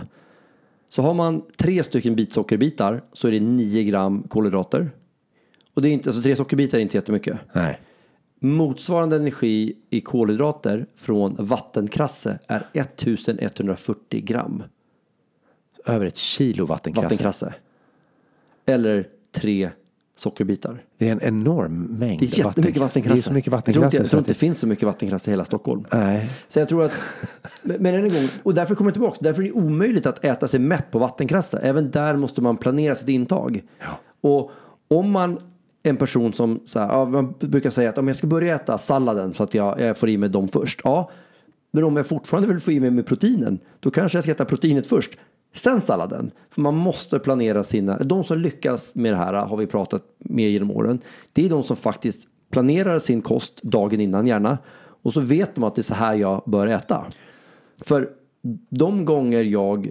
[0.89, 4.91] Så har man tre stycken bitsockerbitar så är det nio gram kolhydrater.
[5.75, 7.39] Och det är inte, alltså tre sockerbitar är inte jättemycket.
[7.53, 7.81] Nej.
[8.45, 14.63] Motsvarande energi i kolhydrater från vattenkrasse är 1140 gram
[15.87, 17.05] Över ett kilo vattenkrasse.
[17.07, 17.55] vattenkrasse.
[18.67, 19.71] eller tre
[20.17, 20.85] sockerbitar.
[20.99, 23.15] Det är en enorm mängd Det är jättemycket vattenkrasse.
[23.15, 23.97] Det är så mycket Jag tror inte, vattenkrasse.
[23.97, 25.85] jag tror att inte det finns så mycket vattenkrasse i hela Stockholm.
[25.93, 26.31] Nej.
[26.49, 26.93] Så jag tror att,
[27.63, 30.49] men än en gång, och därför kommer jag tillbaka, därför är det omöjligt att äta
[30.49, 31.59] sig mätt på vattenkrasse.
[31.59, 33.63] Även där måste man planera sitt intag.
[33.79, 33.99] Ja.
[34.21, 34.51] Och
[34.89, 35.39] om man
[35.83, 38.79] en person som, så här, ja, man brukar säga att om jag ska börja äta
[38.79, 40.81] salladen så att jag, jag får i mig dem först.
[40.85, 41.11] Ja,
[41.71, 44.45] men om jag fortfarande vill få i mig med proteinen, då kanske jag ska äta
[44.45, 45.11] proteinet först.
[45.55, 46.31] Sen salladen.
[46.51, 50.51] För man måste planera sina, de som lyckas med det här har vi pratat med
[50.51, 51.01] genom åren.
[51.33, 54.59] Det är de som faktiskt planerar sin kost dagen innan gärna.
[55.03, 57.07] Och så vet de att det är så här jag bör äta.
[57.81, 58.11] För
[58.69, 59.91] de gånger jag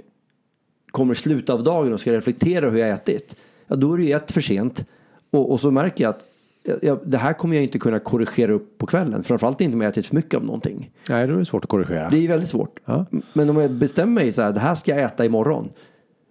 [0.91, 3.35] kommer i slutet av dagen och ska reflektera hur jag ätit.
[3.67, 4.85] Ja, då är det ju ett för sent.
[5.31, 6.23] Och, och så märker jag att
[6.63, 9.23] ja, ja, det här kommer jag inte kunna korrigera upp på kvällen.
[9.23, 10.91] Framförallt inte om jag ätit för mycket av någonting.
[11.09, 12.09] Nej, då är det svårt att korrigera.
[12.09, 12.79] Det är väldigt svårt.
[12.85, 13.05] Ja.
[13.33, 15.69] Men om jag bestämmer mig så här, det här ska jag äta imorgon.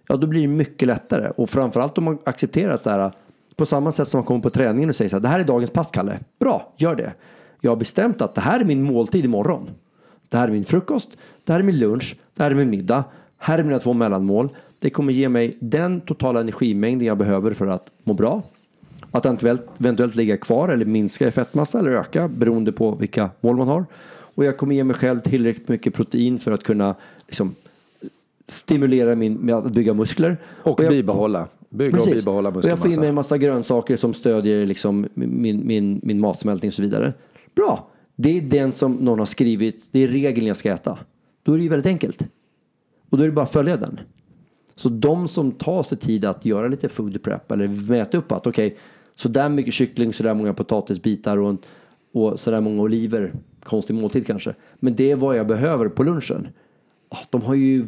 [0.07, 1.31] Ja, då blir det mycket lättare.
[1.35, 3.11] Och framförallt om man accepterar så här,
[3.55, 5.43] på samma sätt som man kommer på träningen och säger så här, det här är
[5.43, 6.19] dagens pass, Kalle.
[6.39, 7.13] Bra, gör det.
[7.61, 9.69] Jag har bestämt att det här är min måltid imorgon.
[10.29, 13.03] Det här är min frukost, det här är min lunch, det här är min middag.
[13.37, 14.49] Här är mina två mellanmål.
[14.79, 18.41] Det kommer ge mig den totala energimängden jag behöver för att må bra.
[19.11, 23.57] Att eventuellt, eventuellt ligga kvar eller minska i fettmassa eller öka beroende på vilka mål
[23.57, 23.85] man har.
[24.35, 26.95] Och jag kommer ge mig själv tillräckligt mycket protein för att kunna
[27.27, 27.55] liksom,
[28.47, 30.37] stimulera min, med att bygga muskler.
[30.63, 31.47] Och jag, bibehålla.
[31.69, 32.99] Bygga och bibehålla och jag får i muskelmassa.
[32.99, 37.13] mig en massa grönsaker som stödjer liksom min, min, min matsmältning och så vidare.
[37.55, 37.87] Bra!
[38.15, 40.97] Det är den som någon har skrivit, det är regeln jag ska äta.
[41.43, 42.23] Då är det ju väldigt enkelt.
[43.09, 43.99] Och då är det bara att följa den.
[44.75, 48.47] Så de som tar sig tid att göra lite food prep eller mäta upp att
[48.47, 48.77] okej,
[49.15, 51.55] så där mycket kyckling, så där många potatisbitar och,
[52.13, 54.55] och så där många oliver, konstig måltid kanske.
[54.79, 56.47] Men det är vad jag behöver på lunchen.
[57.29, 57.83] De har ju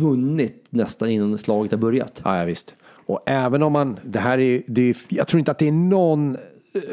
[0.00, 2.20] vunnit nästan innan slaget har börjat.
[2.24, 2.74] Ja, ja, visst.
[3.06, 5.72] Och även om man, det här är, det är, jag tror inte att det är
[5.72, 6.36] någon,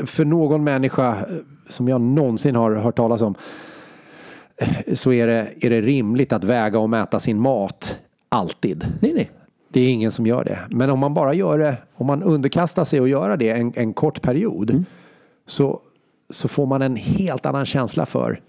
[0.05, 1.25] för någon människa eh,
[1.69, 3.35] som jag någonsin har hört talas om,
[4.57, 8.85] eh, så är det, är det rimligt att väga och mäta sin mat alltid.
[9.01, 9.31] Nej, nej.
[9.69, 10.60] Det är ingen som gör det.
[10.69, 13.93] Men om man bara gör det, om man underkastar sig och göra det en, en
[13.93, 14.84] kort period,
[15.45, 15.79] så,
[16.29, 18.41] så får man en helt annan känsla för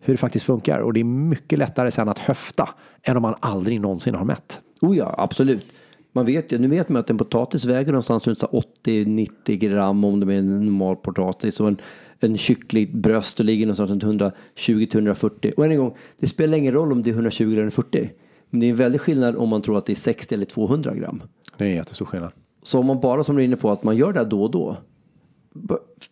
[0.00, 0.78] hur det faktiskt funkar.
[0.78, 2.68] Och det är mycket lättare sen att höfta
[3.02, 4.60] än om man aldrig någonsin har mätt.
[4.80, 5.66] Oh ja, absolut.
[6.12, 9.56] Man vet ju, nu vet man att en potatis väger någonstans runt så här 80-90
[9.56, 11.80] gram om det är en normal potatis och en,
[12.20, 15.52] en kycklingbröst ligger någonstans runt 120-140.
[15.54, 18.10] Och än en gång, det spelar ingen roll om det är 120 eller 140.
[18.54, 20.94] Men det är en väldig skillnad om man tror att det är 60 eller 200
[20.94, 21.22] gram.
[21.56, 22.32] Det är en jättestor skillnad.
[22.62, 24.42] Så om man bara som du är inne på att man gör det här då
[24.42, 24.76] och då.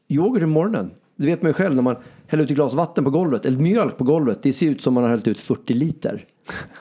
[0.09, 0.91] Yoghurt i morgonen.
[1.17, 3.59] Det vet man ju själv när man häller ut ett glas vatten på golvet eller
[3.59, 4.43] mjölk på golvet.
[4.43, 6.25] Det ser ut som man har hällt ut 40 liter.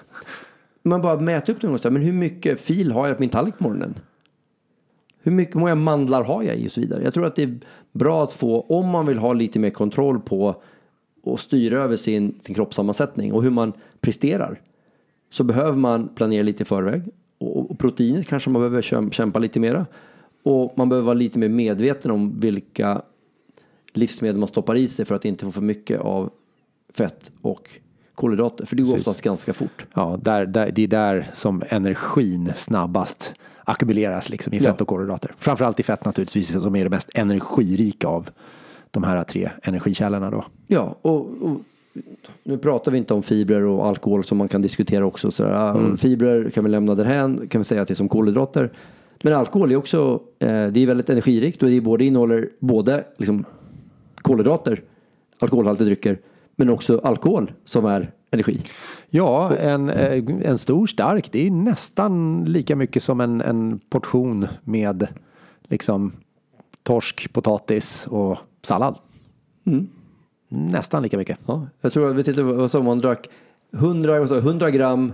[0.84, 3.30] Man bara mäter upp det så här, Men hur mycket fil har jag på min
[3.30, 3.94] tallrik på morgonen?
[5.22, 7.04] Hur mycket många mandlar har jag i och så vidare.
[7.04, 7.60] Jag tror att det är
[7.92, 10.56] bra att få, om man vill ha lite mer kontroll på
[11.24, 14.60] och styra över sin, sin kroppssammansättning och hur man presterar.
[15.32, 17.02] Så behöver man planera lite i förväg.
[17.38, 19.86] Och, och proteinet kanske man behöver käm- kämpa lite mera.
[20.44, 23.02] Och man behöver vara lite mer medveten om vilka
[23.94, 26.30] livsmedel man stoppar i sig för att inte få för mycket av
[26.94, 27.70] fett och
[28.16, 28.66] kolhydrater.
[28.66, 29.08] För det går Precis.
[29.08, 29.86] oftast ganska fort.
[29.94, 34.64] Ja, där, där, det är där som energin snabbast ackumuleras liksom, i Ja.
[34.64, 35.34] fett och kolhydrater.
[35.38, 38.30] Framförallt i fett naturligtvis som är det mest energirika av
[38.92, 40.46] de här tre energikällorna då.
[40.68, 41.58] Ja, och, och
[42.44, 45.32] nu pratar vi inte om fibrer och alkohol som man kan diskutera också.
[45.32, 48.72] Så där, Fibrer kan vi lämna därhän, kan vi säga att det är som kolhydrater.
[49.24, 53.46] Men alkohol är också, eh, det är väldigt energirikt och det både innehåller både liksom,
[54.16, 54.82] kolhydrater,
[55.40, 56.20] alkoholhaltiga drycker,
[56.56, 58.62] men också alkohol som är energi.
[59.10, 64.48] Ja, en, eh, en stor stark, det är nästan lika mycket som en, en portion
[64.64, 65.08] med
[65.64, 66.12] liksom
[66.84, 68.98] torsk, potatis och sallad.
[70.54, 71.38] Nästan lika mycket.
[71.46, 73.30] Ja, jag tror, jag vet inte vad som man drack,
[73.74, 75.14] 100, vad sa jag, 100 gram,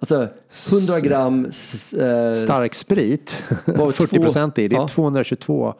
[0.00, 0.28] alltså
[0.72, 4.88] 100 gram s- eh, Stark sprit, Var 40 procent i, det är Ja.
[4.88, 5.74] 222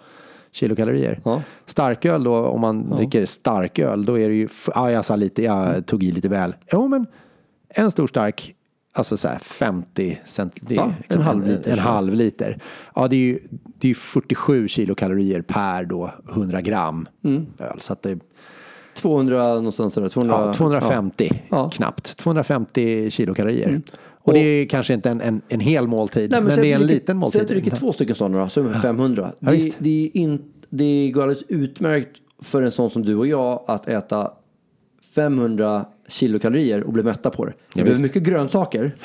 [0.52, 1.20] kilokalorier.
[1.24, 1.42] Ja.
[1.66, 5.86] Starköl då, om man dricker starköl, då är det ju, ja jag sa lite, jag
[5.86, 6.54] tog i lite väl.
[6.72, 7.06] Jo men
[7.68, 8.54] en stor stark,
[8.92, 11.82] alltså så här 50 cent, det är Ja, liksom en halv liter, En, så.
[11.82, 12.58] halv liter.
[12.94, 13.38] Ja det är ju
[13.78, 17.46] det är ju 47 kilokalorier per då 100 gram Mm.
[17.58, 17.80] öl.
[17.80, 18.18] Så att det,
[18.96, 21.58] 200 någonstans där, 200, ja, 250 Ja.
[21.58, 21.70] Mm.
[21.70, 23.82] knappt, 250 kilokalorier.
[24.22, 26.74] Och det är kanske inte en, en, en hel måltid, Nej, men, säg det är
[26.74, 27.40] en dricker- liten Säg måltid.
[27.42, 29.30] att du dricker två stycken sådana så är det 500.
[29.40, 32.10] Ja, det, det, är in, det går alldeles utmärkt
[32.42, 34.30] för en sån som du och jag att äta
[35.14, 37.52] 500 kilokalorier och bli mätta på det.
[37.74, 38.02] Det visst.
[38.02, 38.96] mycket grönsaker.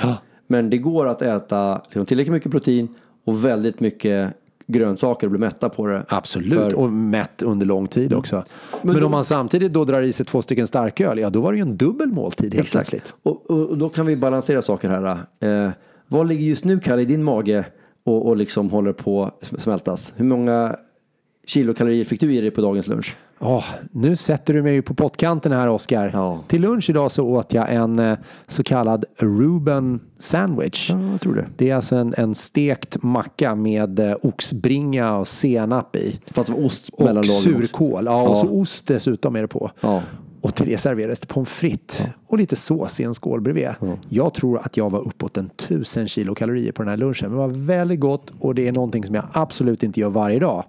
[0.48, 2.88] Men det går att äta liksom, tillräckligt mycket protein
[3.26, 4.34] och väldigt mycket
[4.72, 6.06] grönsaker och bli mätta på det.
[6.08, 8.44] Absolut, För- och mätt under lång tid också.
[8.82, 11.52] Men, då- om man samtidigt då drar i sig två stycken starköl, ja då var
[11.52, 13.14] det ju en dubbel måltid helt plötsligt.
[13.24, 15.18] Och, och, och då kan vi balansera saker här.
[15.66, 15.72] Eh,
[16.08, 17.66] vad ligger just nu Kalle i din mage
[18.04, 20.14] och, och liksom håller på att smältas?
[20.18, 20.76] Hur många
[21.48, 23.16] kilokalorier fick du i dig på dagens lunch?
[23.44, 26.10] Åh, nu sätter du mig på pottkanten här Oskar.
[26.14, 26.40] Ja.
[26.48, 30.90] Till lunch idag så åt jag en eh, så kallad Reuben sandwich.
[31.12, 31.46] jag tror det.
[31.58, 36.20] Det är alltså en, en stekt macka med eh, oxbringa och senap i.
[36.32, 38.06] Fast var ost Och surkål.
[38.06, 38.36] Ja, och Ja.
[38.36, 39.72] så ost dessutom är det på.
[39.82, 40.02] Ja.
[40.42, 43.68] Och till det serverades det pommes frites och lite sås i en skål bredvid.
[44.10, 47.30] Jag tror att jag var uppåt en tusen kilokalorier på den här lunchen.
[47.30, 50.40] Men det var väldigt gott och det är någonting som jag absolut inte gör varje
[50.40, 50.64] dag.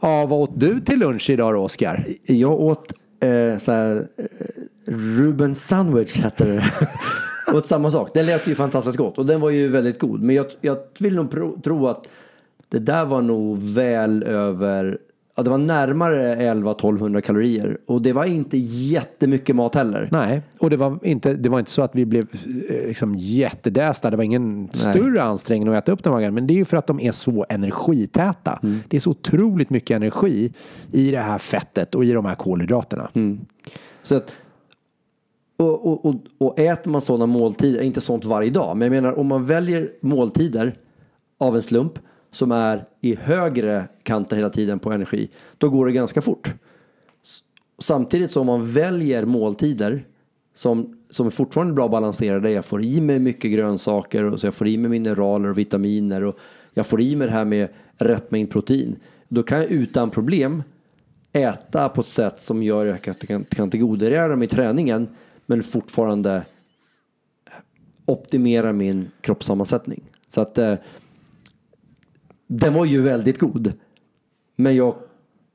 [0.00, 2.06] Ja, vad åt du till lunch idag då, Oskar?
[2.26, 4.24] Jag åt eh, så här, eh,
[4.92, 6.72] Ruben sandwich hette det.
[7.46, 8.10] Jag åt samma sak.
[8.14, 10.22] Den lät ju fantastiskt gott och den var ju väldigt god.
[10.22, 12.08] Men jag, jag vill nog pro, tro att
[12.68, 14.98] det där var nog väl över,
[15.40, 17.78] ja, det var närmare 11-1200 kalorier.
[17.86, 20.08] Och det var inte jättemycket mat heller.
[20.12, 22.26] Nej, och det var inte, det var inte så att vi blev
[22.68, 24.10] eh, liksom jättedästa.
[24.10, 26.76] Det var ingen större ansträngning att äta upp den här Men det är ju för
[26.76, 28.58] att de är så energitäta.
[28.88, 30.52] Det är så otroligt mycket energi
[30.92, 33.10] i det här fettet och i de här kolhydraterna.
[34.02, 34.32] Så att,
[35.56, 39.18] och, och, och, och äter man sådana måltider, inte sånt varje dag, men jag menar
[39.18, 40.74] om man väljer måltider
[41.38, 41.98] av en slump
[42.30, 46.54] som är i högre kanten hela tiden på energi, då går det ganska fort.
[47.78, 50.02] Samtidigt som man väljer måltider
[50.54, 54.54] som, som är fortfarande bra balanserade, jag får i mig mycket grönsaker och så jag
[54.54, 56.38] får i mig mineraler och vitaminer och
[56.74, 58.96] jag får i mig det här med rätt mängd protein.
[59.28, 60.62] Då kan jag utan problem
[61.32, 65.08] äta på ett sätt som gör att jag kan, kan tillgodogöra mig träningen
[65.46, 66.42] men fortfarande
[68.06, 70.02] optimera min kroppssammansättning.
[70.28, 70.74] Så att eh,
[72.52, 73.72] den var ju väldigt god.
[74.56, 74.94] Men jag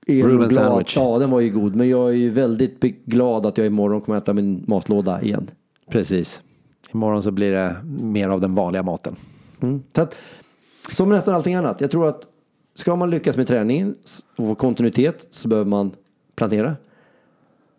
[0.07, 0.65] är nog Reuben glad.
[0.65, 0.95] sandwich.
[0.95, 1.75] Ja, den var ju god.
[1.75, 5.51] Men jag är ju väldigt glad att jag imorgon kommer äta min matlåda igen.
[5.89, 6.41] Precis.
[6.93, 9.15] Imorgon så blir det mer av den vanliga maten.
[9.95, 10.17] Så att,
[10.91, 11.81] som nästan allting annat.
[11.81, 12.27] Jag tror att
[12.73, 13.95] ska man lyckas med träningen
[14.35, 15.91] och få kontinuitet så behöver man
[16.35, 16.75] planera.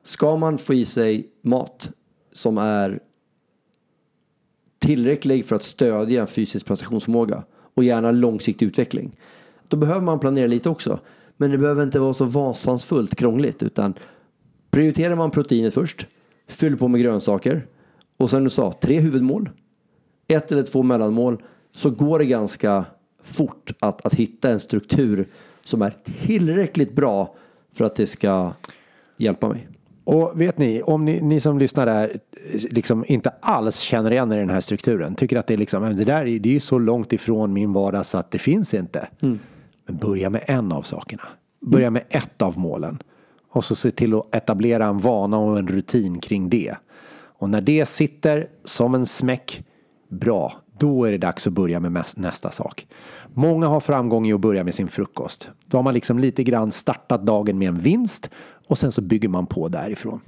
[0.05, 1.91] Ska man få i sig mat
[2.33, 3.01] som är
[4.79, 7.43] tillräcklig för att stödja en fysisk prestationsförmåga
[7.77, 9.17] och gärna långsiktig utveckling.
[9.69, 11.01] Då behöver man planera lite också.
[11.37, 13.95] Men det behöver inte vara så vasansfullt krångligt utan
[14.71, 16.07] prioriterar man proteinet först,
[16.49, 17.67] fyller på med grönsaker
[18.17, 19.51] och sen du sa tre huvudmål,
[20.29, 22.85] ett eller två mellanmål så går det ganska
[23.23, 25.27] fort att, att hitta en struktur
[25.65, 27.35] som är tillräckligt bra
[27.73, 28.53] för att det ska
[29.17, 29.69] hjälpa mig.
[30.07, 32.19] Och vet ni, om ni, ni som lyssnar där
[32.53, 35.83] liksom inte alls känner igen er i den här strukturen, tycker att det är liksom,
[35.83, 38.39] "Men det där är- det är ju så långt ifrån min vardag så att det
[38.39, 39.09] finns inte.
[39.87, 41.23] Men börja med en av sakerna.
[41.61, 42.99] Börja med ett av målen.
[43.51, 46.77] Och så se till att etablera en vana och en rutin kring det.
[47.39, 49.65] Och när det sitter som en smäck,
[50.09, 52.87] bra, då är det dags att börja med nästa sak.
[53.35, 55.51] Många har framgång i att börja med sin frukost.
[55.67, 58.31] Då har man liksom lite grann startat dagen med en vinst
[58.67, 60.21] och sen så bygger man på därifrån.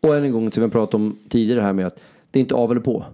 [0.00, 2.54] Och än en gång som jag pratade om tidigare här med att det är inte
[2.54, 3.04] av eller på.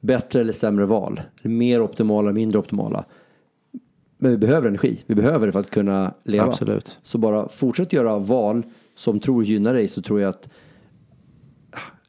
[0.00, 1.20] Bättre eller sämre val.
[1.42, 3.04] Mer optimala, mindre optimala.
[4.18, 5.02] Men vi behöver energi.
[5.06, 6.46] Vi behöver det för att kunna leva.
[6.46, 6.98] Absolut.
[7.02, 8.62] Så bara fortsätt göra val
[8.94, 10.48] som tror gynnar dig så tror jag att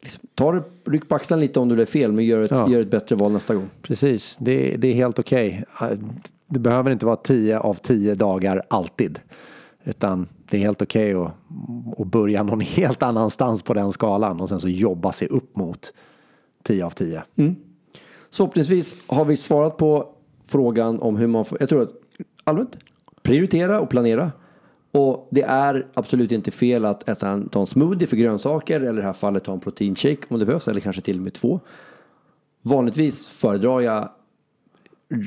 [0.02, 2.70] liksom, ta det, ryck på axlarna lite om du är fel men gör ett, Ja.
[2.70, 3.70] gör ett bättre val nästa gång.
[3.82, 5.64] Precis, det, det är helt okej.
[6.48, 9.20] Det behöver inte vara 10 av 10 dagar alltid.
[9.88, 11.32] Utan det är helt okej att,
[12.00, 15.94] att börja någon helt annanstans på den skalan och sen så jobba sig upp mot
[16.64, 17.24] 10 av 10.
[18.30, 20.10] Så förhoppningsvis har vi svarat på
[20.46, 21.92] frågan om hur man får, jag tror att
[22.44, 22.78] allmänt
[23.22, 24.32] prioritera och planera.
[24.92, 28.94] Och det är absolut inte fel att äta en, ta en smoothie för grönsaker eller
[28.94, 31.34] i det här fallet ta en proteinshake om det behövs eller kanske till och med
[31.34, 31.60] två.
[32.62, 34.10] Vanligtvis föredrar jag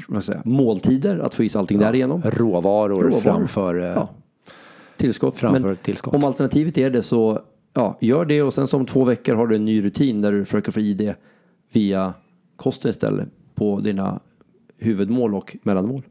[0.09, 2.23] vad säger, måltider, att få i sig allting därigenom.
[2.25, 3.21] Råvaror, Råvaror.
[3.21, 3.81] framför...
[3.81, 4.09] eh, Ja.
[5.01, 5.39] Tillskott.
[5.39, 6.15] Framför Men tillskott.
[6.15, 7.41] om alternativet är det så
[7.75, 10.45] ja, gör det och sen som två veckor har du en ny rutin där du
[10.45, 11.17] försöker få i det
[11.73, 12.15] via
[12.57, 14.21] kosten istället på dina
[14.79, 16.03] huvudmål och mellanmål.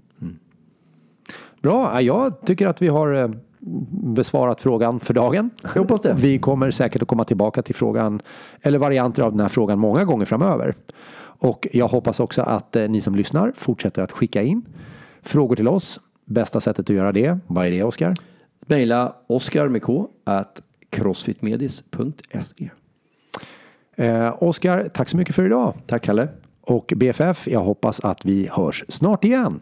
[1.62, 3.30] Bra, jag tycker att vi har eh,
[3.92, 5.50] besvarat frågan för dagen.
[5.64, 6.16] Jag hoppas det.
[6.18, 8.22] Vi kommer säkert att komma tillbaka till frågan
[8.62, 10.76] eller varianter av den här frågan många gånger framöver.
[11.22, 14.66] Och jag hoppas också att eh, ni som lyssnar fortsätter att skicka in
[15.22, 16.00] frågor till oss.
[16.26, 18.14] Bästa sättet att göra det, vad är det Oskar?
[18.70, 22.70] Mejla Oskar med K at crossfitmedis.se.
[23.96, 25.74] Eh, Oskar, tack så mycket för idag.
[25.88, 26.28] Tack Kalle.
[26.62, 27.48] och BFF.
[27.48, 29.62] Jag hoppas att vi hörs snart igen.